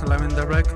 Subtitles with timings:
[0.00, 0.71] Live in every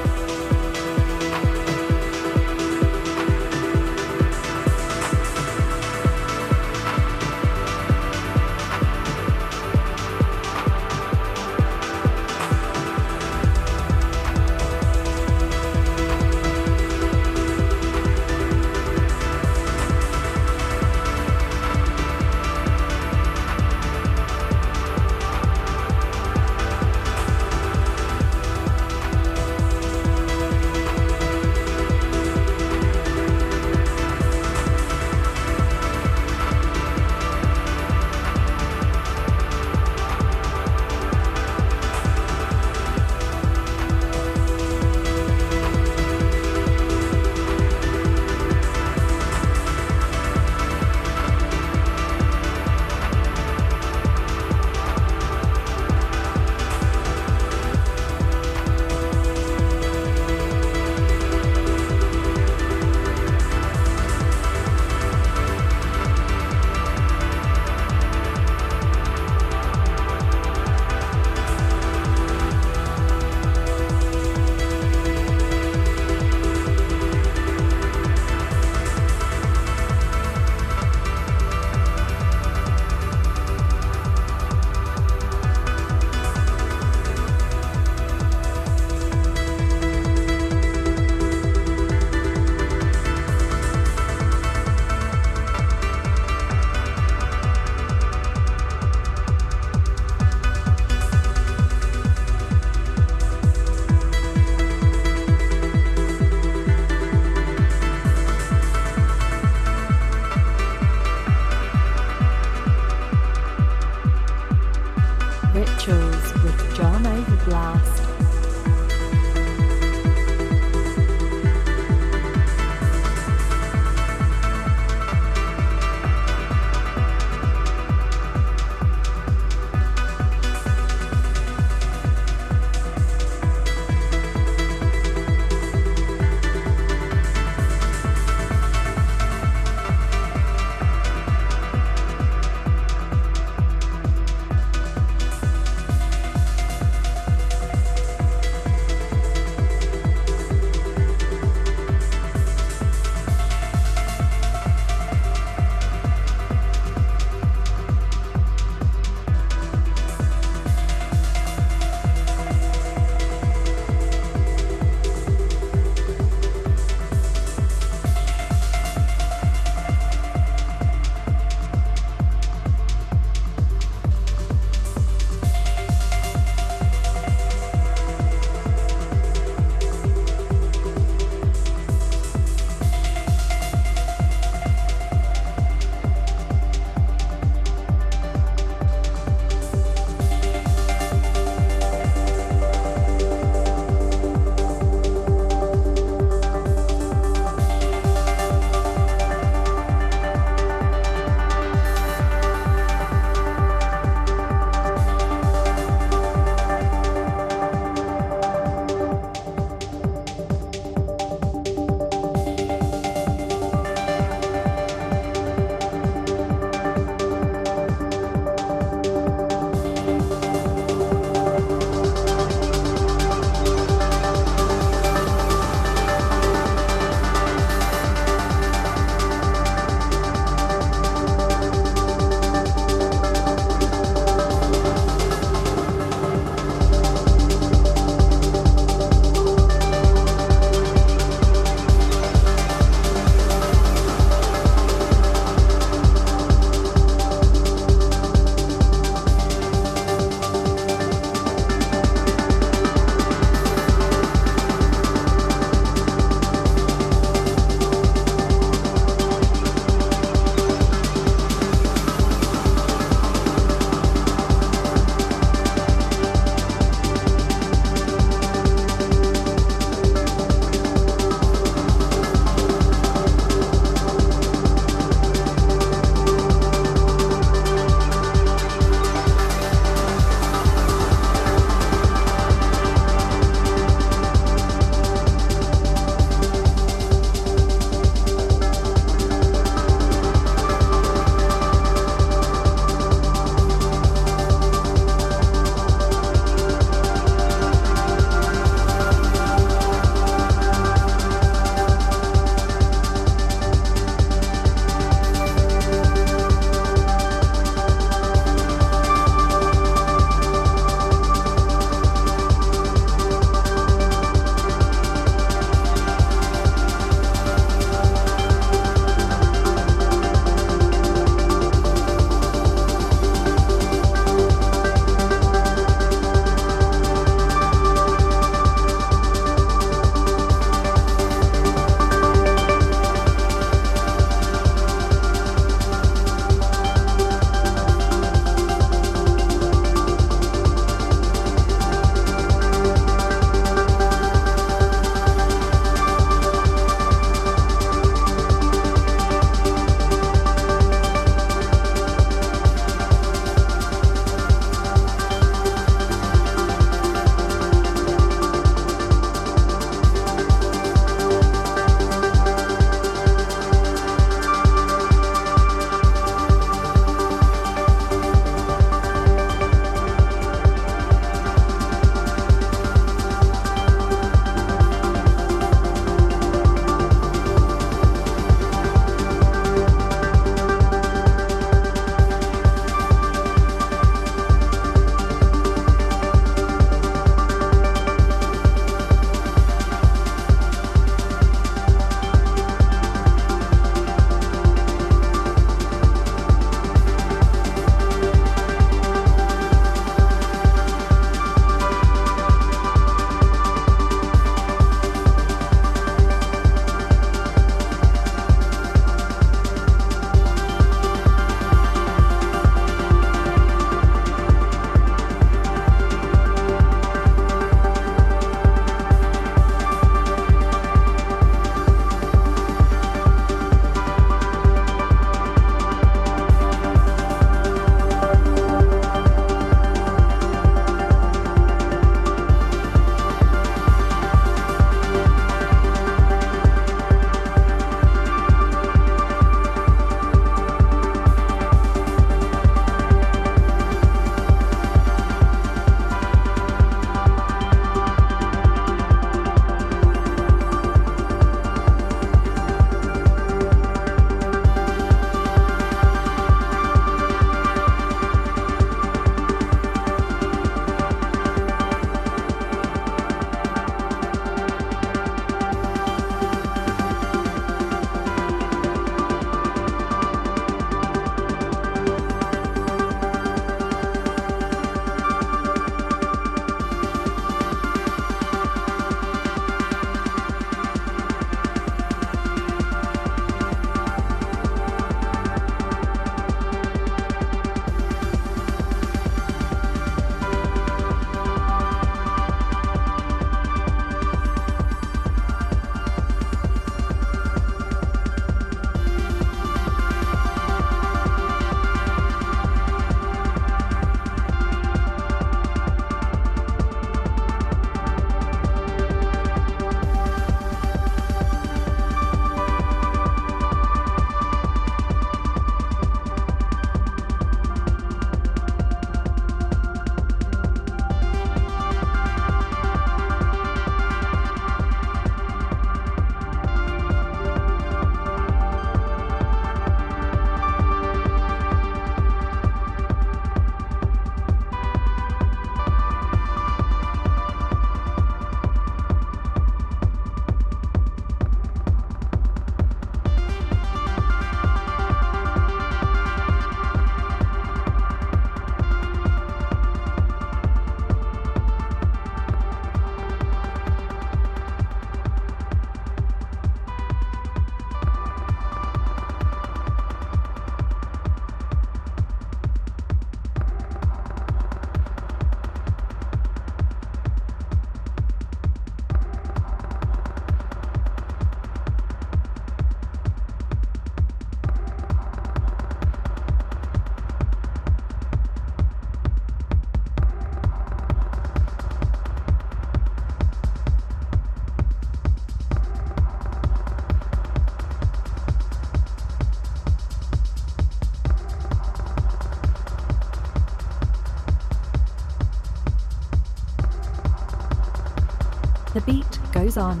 [599.52, 600.00] goes on.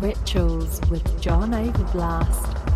[0.00, 2.75] Rituals with John Ov3rblast.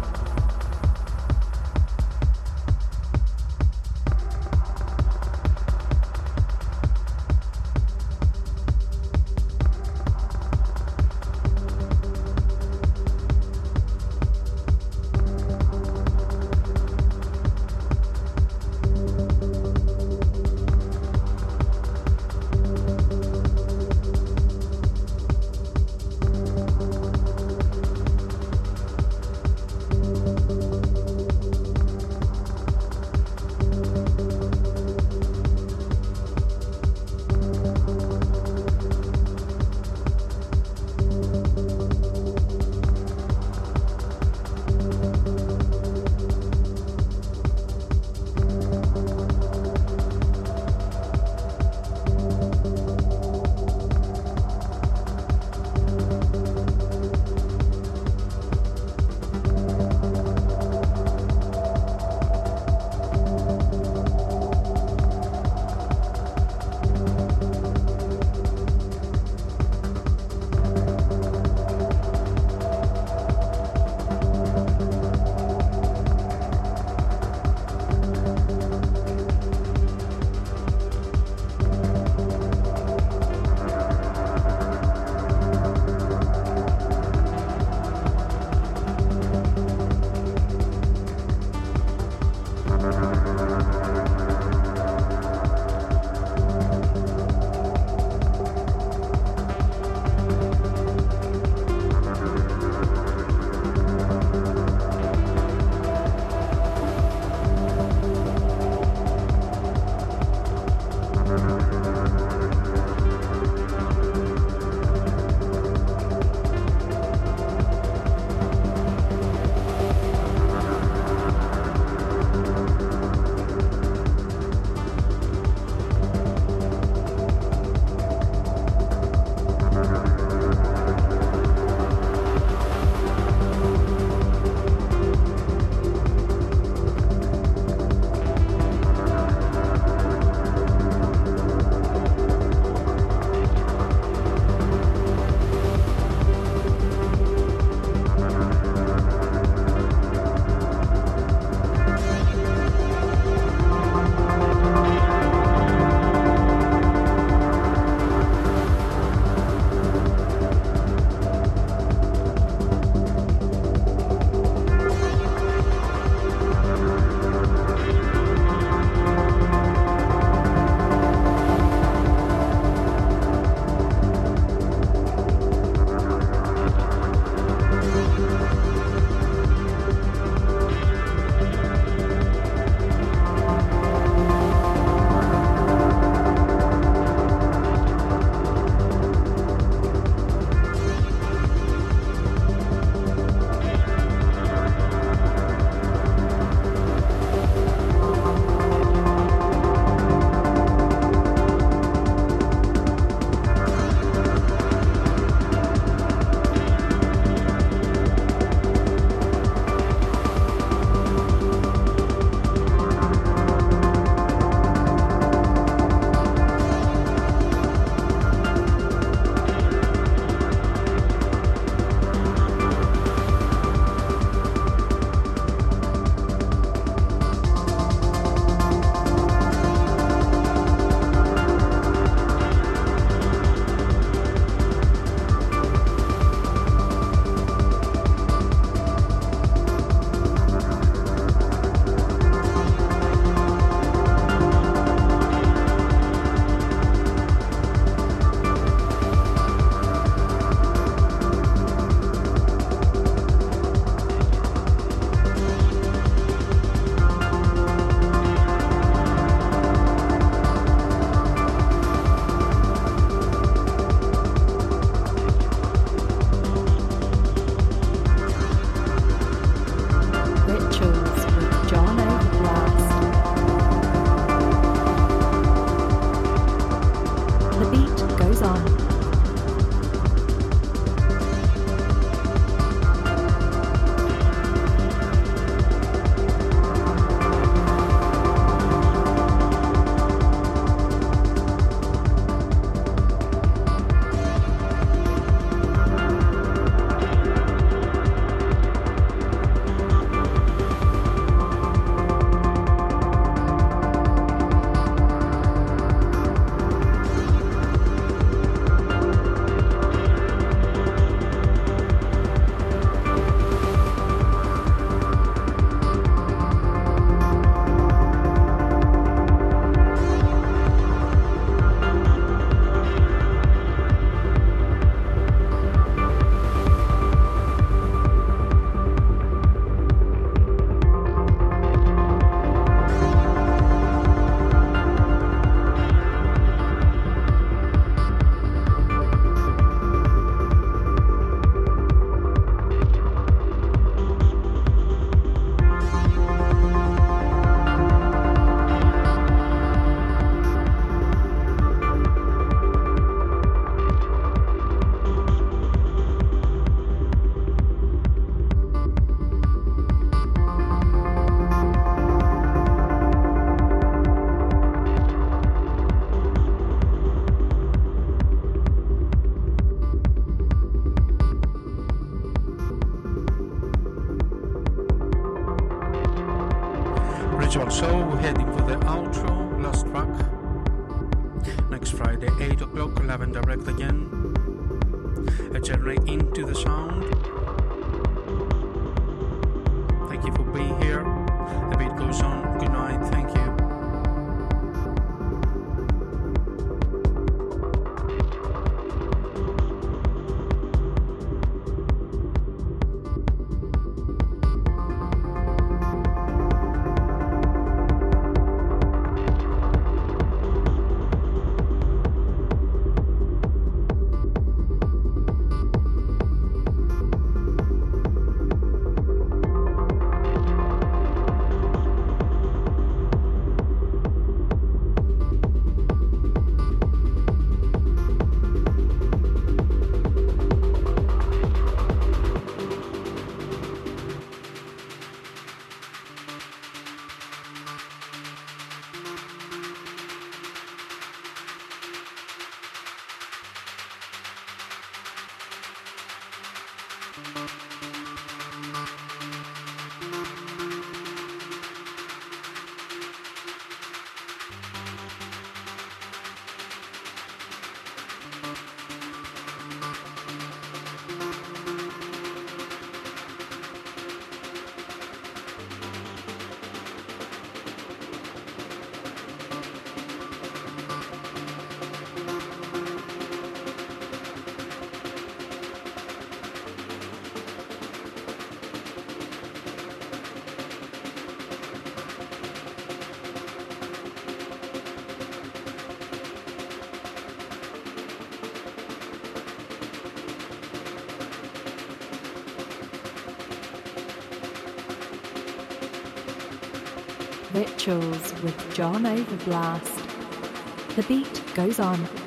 [497.87, 500.97] With John Ov3rblast.
[500.97, 502.20] The beat goes on.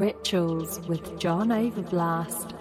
[0.00, 2.59] Rituals with John Ov3rblast.